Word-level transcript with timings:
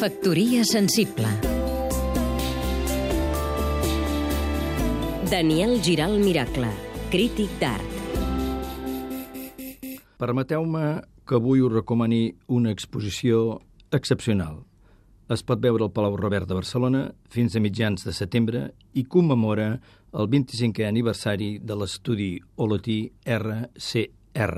Factoria 0.00 0.64
sensible 0.64 1.28
Daniel 5.28 5.82
Giral 5.84 6.14
Miracle, 6.22 6.70
crític 7.12 7.52
d'art 7.60 7.98
Permeteu-me 10.16 11.02
que 11.28 11.36
avui 11.36 11.60
us 11.60 11.74
recomani 11.74 12.22
una 12.48 12.72
exposició 12.72 13.58
excepcional. 13.92 14.62
Es 15.28 15.44
pot 15.44 15.60
veure 15.60 15.84
al 15.84 15.92
Palau 15.92 16.16
Robert 16.16 16.48
de 16.48 16.56
Barcelona 16.56 17.04
fins 17.28 17.52
a 17.52 17.60
mitjans 17.60 18.08
de 18.08 18.16
setembre 18.16 18.64
i 18.96 19.04
commemora 19.04 19.74
el 20.16 20.32
25è 20.32 20.88
aniversari 20.88 21.58
de 21.60 21.76
l'estudi 21.76 22.30
Olotí 22.56 23.02
RCR, 23.28 24.56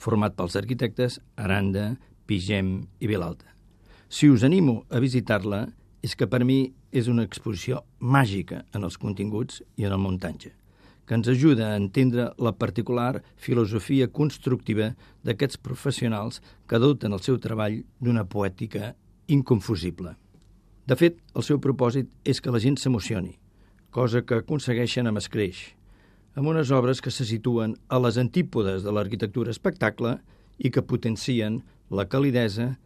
format 0.00 0.40
pels 0.40 0.56
arquitectes 0.56 1.20
Aranda, 1.36 1.90
Pigem 2.24 2.78
i 3.04 3.12
Vilalta. 3.12 3.57
Si 4.08 4.30
us 4.30 4.42
animo 4.42 4.86
a 4.88 5.02
visitar-la, 5.04 5.66
és 6.00 6.14
que 6.16 6.26
per 6.32 6.40
mi 6.48 6.70
és 6.96 7.10
una 7.12 7.26
exposició 7.28 7.82
màgica 8.00 8.62
en 8.72 8.86
els 8.86 8.96
continguts 8.96 9.60
i 9.76 9.84
en 9.84 9.92
el 9.92 10.00
muntatge, 10.00 10.54
que 11.04 11.16
ens 11.18 11.28
ajuda 11.28 11.66
a 11.68 11.76
entendre 11.76 12.30
la 12.40 12.54
particular 12.56 13.20
filosofia 13.36 14.08
constructiva 14.08 14.94
d'aquests 15.28 15.60
professionals 15.60 16.40
que 16.66 16.80
doten 16.80 17.12
el 17.12 17.20
seu 17.20 17.36
treball 17.36 17.82
d'una 18.00 18.24
poètica 18.24 18.94
inconfusible. 19.28 20.14
De 20.88 20.96
fet, 20.96 21.20
el 21.36 21.44
seu 21.44 21.60
propòsit 21.60 22.08
és 22.24 22.40
que 22.40 22.54
la 22.54 22.64
gent 22.64 22.80
s'emocioni, 22.80 23.36
cosa 23.92 24.24
que 24.24 24.40
aconsegueixen 24.40 25.04
amb 25.10 25.20
escreix, 25.20 25.66
amb 26.32 26.48
unes 26.48 26.72
obres 26.72 27.04
que 27.04 27.12
se 27.12 27.28
situen 27.28 27.76
a 27.92 28.00
les 28.00 28.16
antípodes 28.16 28.88
de 28.88 28.92
l'arquitectura 28.94 29.52
espectacle 29.52 30.16
i 30.56 30.72
que 30.72 30.80
potencien 30.80 31.60
la 31.92 32.08
calidesa, 32.08 32.78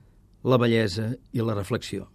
la 0.43 0.59
bellesa 0.59 1.13
i 1.33 1.43
la 1.43 1.55
reflexió. 1.55 2.09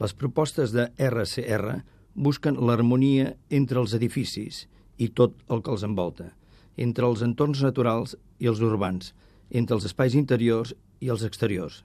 Les 0.00 0.14
propostes 0.14 0.72
de 0.72 0.88
RCR 0.96 1.82
busquen 2.14 2.58
l'harmonia 2.58 3.34
entre 3.50 3.80
els 3.82 3.94
edificis 3.98 4.66
i 4.98 5.08
tot 5.08 5.36
el 5.52 5.62
que 5.62 5.72
els 5.74 5.84
envolta, 5.86 6.32
entre 6.76 7.06
els 7.06 7.22
entorns 7.26 7.62
naturals 7.62 8.16
i 8.38 8.48
els 8.50 8.62
urbans, 8.64 9.12
entre 9.50 9.76
els 9.76 9.86
espais 9.88 10.14
interiors 10.18 10.74
i 11.00 11.10
els 11.12 11.24
exteriors. 11.26 11.82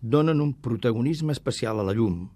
Donen 0.00 0.40
un 0.40 0.54
protagonisme 0.54 1.34
especial 1.34 1.80
a 1.80 1.86
la 1.86 1.94
llum, 1.94 2.28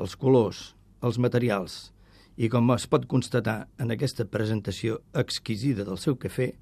els 0.00 0.16
colors, 0.16 0.74
els 1.04 1.18
materials, 1.20 1.92
i 2.40 2.48
com 2.48 2.70
es 2.72 2.86
pot 2.88 3.06
constatar 3.06 3.66
en 3.78 3.92
aquesta 3.92 4.24
presentació 4.24 5.00
exquisida 5.12 5.84
del 5.84 5.98
seu 6.00 6.16
cafè, 6.16 6.54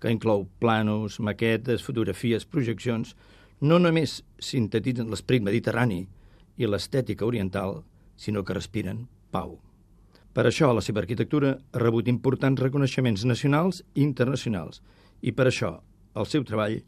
que 0.00 0.10
inclou 0.10 0.46
planos, 0.58 1.20
maquetes, 1.20 1.84
fotografies, 1.86 2.46
projeccions, 2.48 3.14
no 3.60 3.78
només 3.78 4.20
sintetitzen 4.40 5.10
l'esperit 5.10 5.44
mediterrani 5.44 6.04
i 6.60 6.68
l'estètica 6.68 7.26
oriental, 7.26 7.82
sinó 8.16 8.44
que 8.44 8.56
respiren 8.56 9.06
pau. 9.30 9.58
Per 10.32 10.46
això 10.46 10.70
la 10.72 10.82
seva 10.84 11.02
arquitectura 11.02 11.56
ha 11.58 11.82
rebut 11.82 12.08
importants 12.08 12.60
reconeixements 12.62 13.24
nacionals 13.26 13.82
i 13.94 14.04
internacionals, 14.04 14.82
i 15.22 15.32
per 15.32 15.48
això 15.50 15.80
el 16.14 16.26
seu 16.26 16.44
treball 16.44 16.80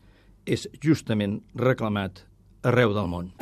és 0.47 0.69
justament 0.83 1.41
reclamat 1.55 2.25
arreu 2.63 2.95
del 2.95 3.11
món. 3.11 3.33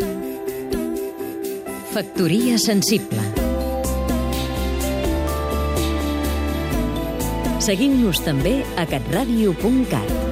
Factoria 1.90 2.56
sensible 2.58 3.22
Seguim-nos 7.60 8.22
també 8.24 8.60
a 8.80 8.86
catradio.cat 8.88 10.29